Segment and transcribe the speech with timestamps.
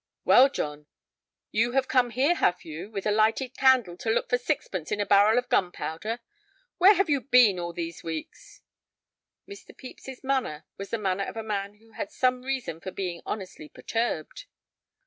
[0.25, 0.87] "Well, John,
[1.51, 4.99] you have come here, have you, with a lighted candle to look for sixpence in
[4.99, 6.21] a barrel of gunpowder.
[6.79, 8.63] Where have you been all these weeks?"
[9.47, 9.77] Mr.
[9.77, 13.69] Pepys's manner was the manner of a man who had some reason for being honestly
[13.69, 14.45] perturbed.